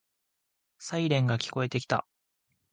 [0.79, 2.07] サイレンが聞こえてきた。